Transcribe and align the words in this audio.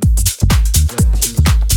that 0.00 1.68
you 1.70 1.73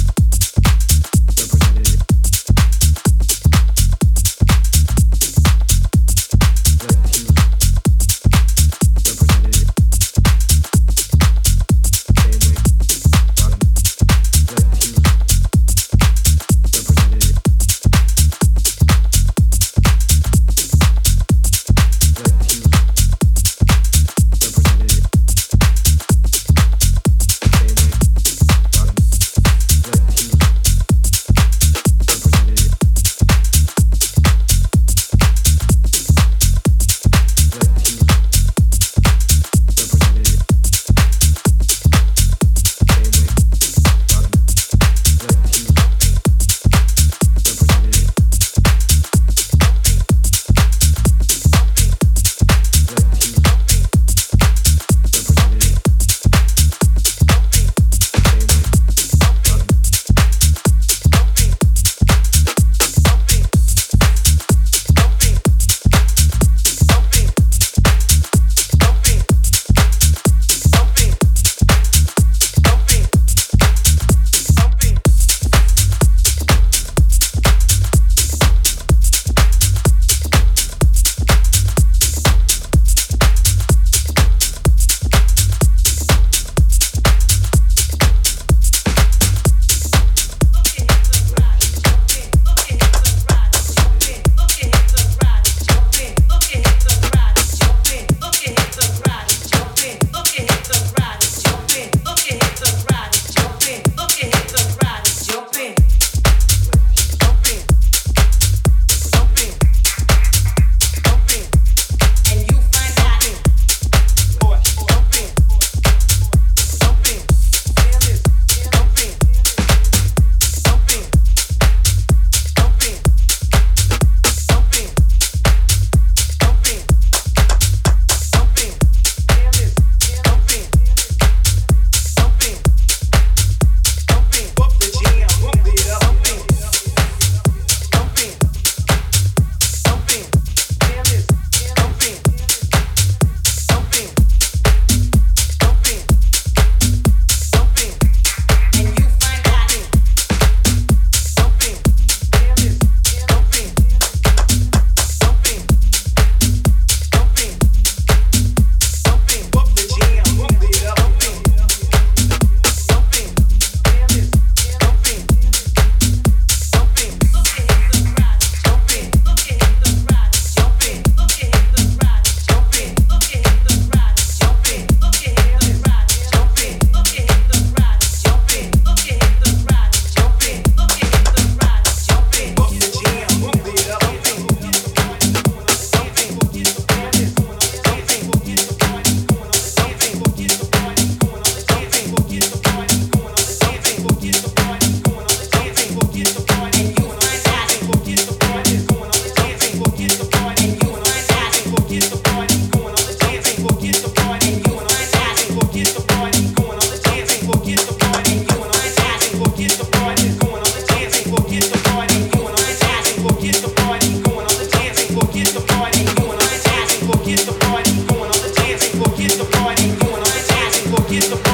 quieto. 221.07 221.46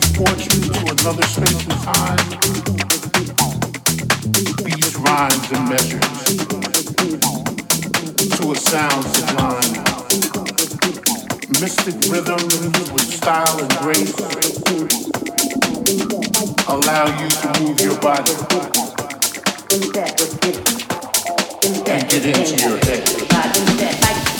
transports 0.00 0.44
you 0.54 0.60
to 0.72 0.80
another 0.92 1.22
space 1.22 1.66
and 1.66 1.78
time. 1.82 2.18
Beats, 4.64 4.94
rhymes 4.96 5.50
and 5.52 5.68
measures 5.68 6.36
to 8.36 8.52
a 8.52 8.56
sound 8.56 9.04
sublime. 9.04 9.74
Mystic 11.60 11.94
rhythms 12.12 12.54
with 12.92 13.10
style 13.12 13.58
and 13.58 13.70
grace 13.78 14.14
allow 16.68 17.06
you 17.20 17.28
to 17.28 17.60
move 17.60 17.80
your 17.80 17.98
body 17.98 18.32
and 21.90 22.08
get 22.08 22.24
into 22.24 22.54
your 22.62 22.78
head. 22.84 24.37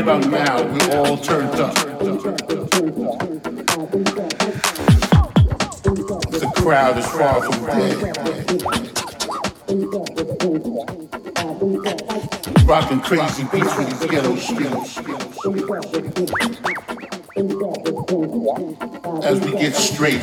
about 0.00 0.26
now, 0.30 0.62
we 0.62 0.80
all 0.92 1.16
turned 1.18 1.60
up. 1.60 1.74
The 6.30 6.52
crowd 6.56 6.96
is 6.98 7.06
far 7.06 7.42
from 7.42 7.66
dead. 7.66 8.16
Rocking 12.66 13.00
crazy 13.00 13.44
beats 13.52 13.76
with 13.76 13.88
these 13.90 14.10
ghetto 14.10 14.36
streets. 14.36 14.98
As 19.24 19.40
we 19.40 19.50
get 19.52 19.74
straight 19.74 20.22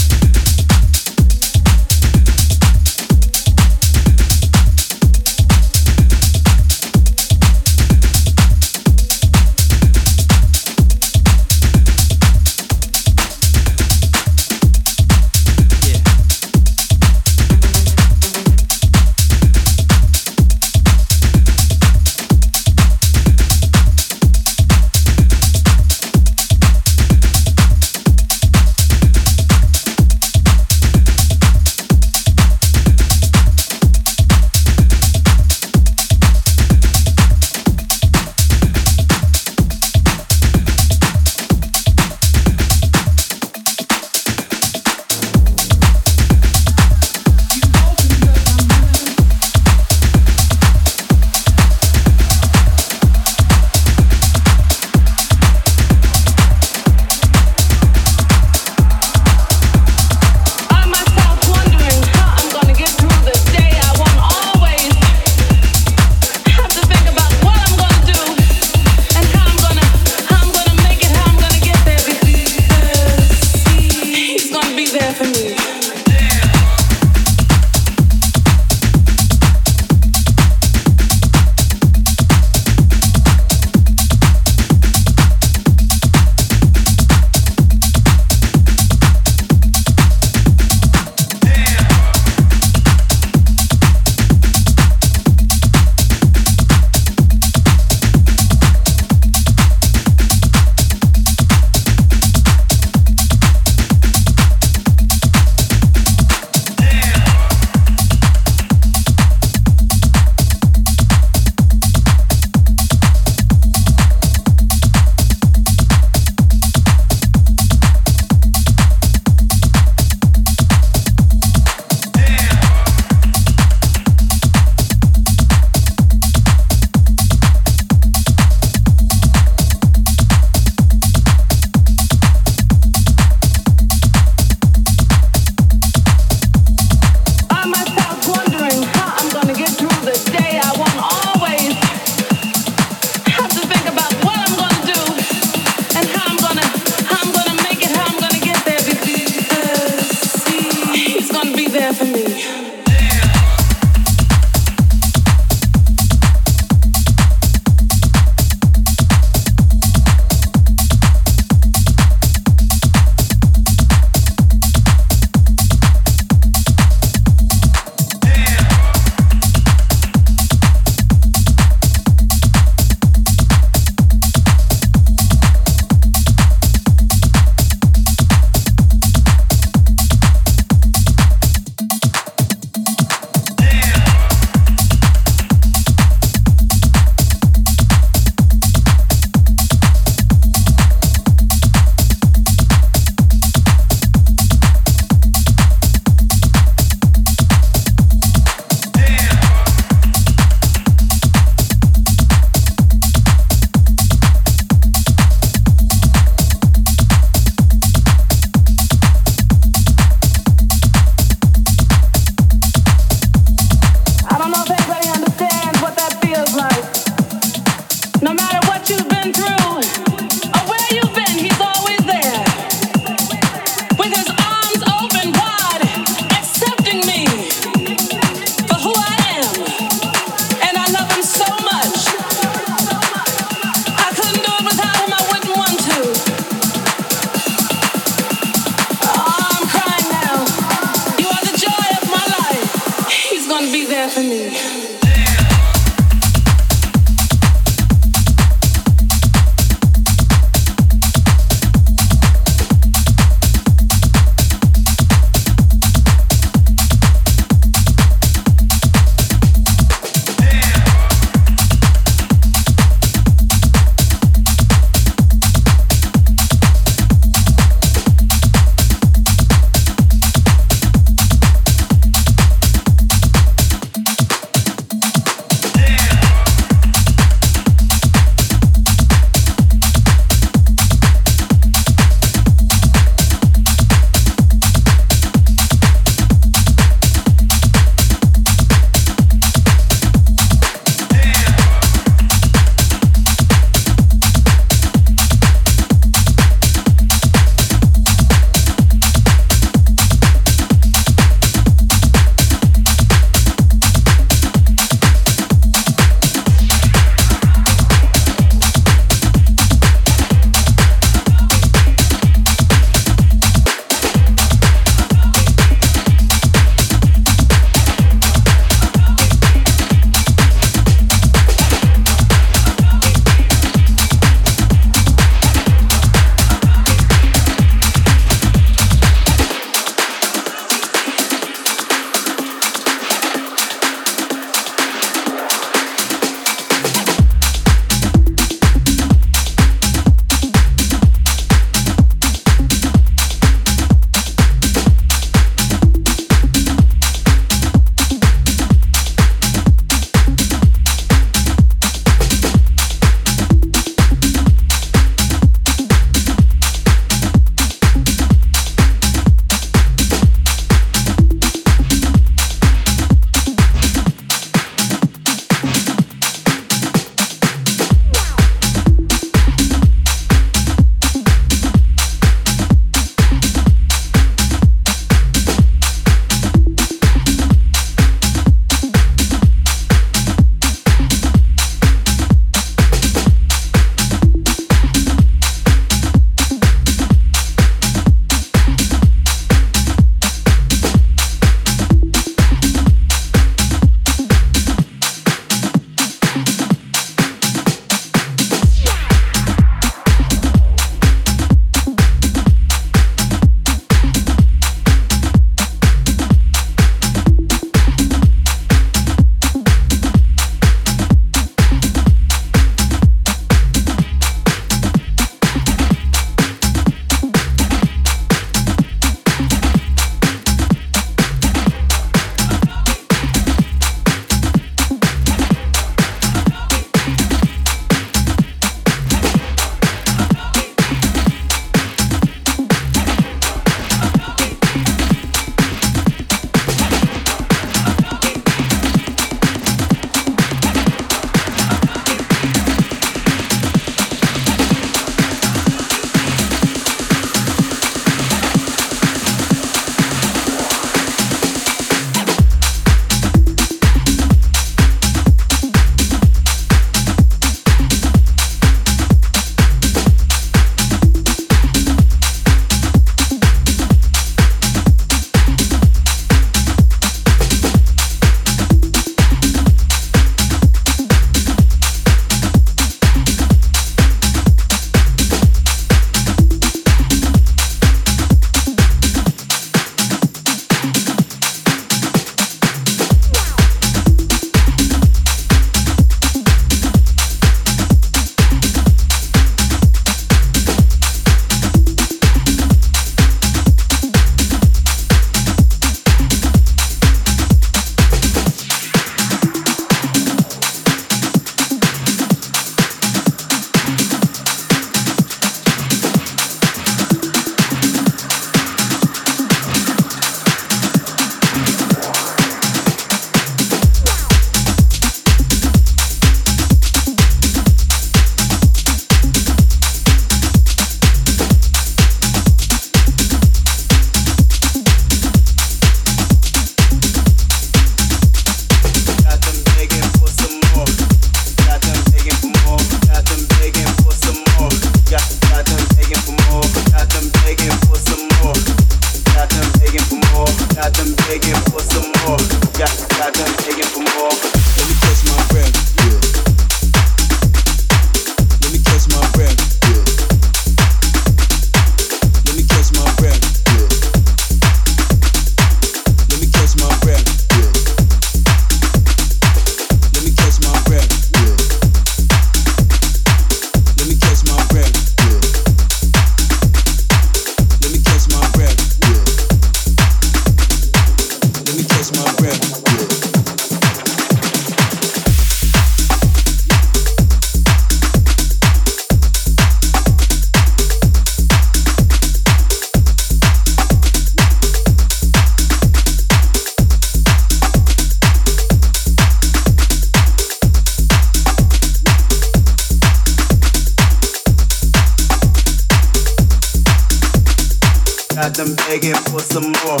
for 599.36 599.42
some 599.42 599.72
more. 599.84 600.00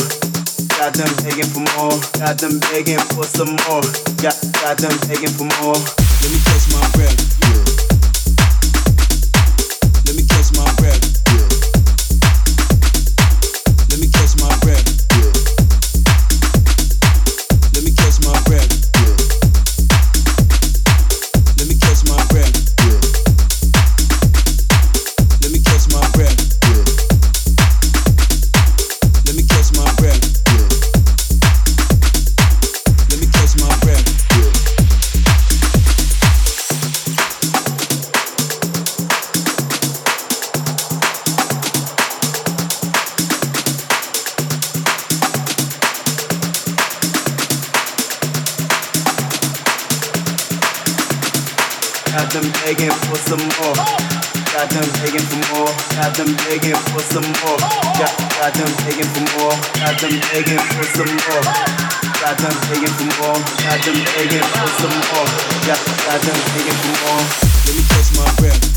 Got 0.78 0.94
them 0.94 1.12
begging 1.22 1.50
for 1.52 1.60
more. 1.76 1.92
Got 2.16 2.38
them 2.38 2.58
begging 2.72 2.98
for 3.12 3.24
some 3.24 3.52
more. 3.68 3.84
Got, 4.22 4.36
got 4.62 4.78
them 4.78 4.96
begging 5.08 5.34
for 5.36 5.44
more. 5.60 5.76
Let 5.76 6.30
me 6.32 6.38
catch 6.44 6.72
my 6.72 6.88
breath. 6.94 7.20
Yeah. 7.42 7.85
begging 60.36 60.58
for 60.58 60.84
some 60.92 61.08
more. 61.08 61.42
Got 62.20 62.36
them 62.36 62.52
begging 62.68 62.92
for 62.92 63.08
more. 63.24 63.40
Got 63.64 63.80
them 63.80 63.96
begging 64.16 64.44
for 64.52 64.68
some 64.76 64.96
more. 65.08 65.28
Got, 65.64 65.80
got 66.04 66.20
them 66.20 66.38
begging 66.52 66.78
for 66.84 66.94
more. 67.08 67.24
Let 67.64 67.74
me 67.74 67.82
catch 67.88 68.08
my 68.18 68.28
breath. 68.36 68.75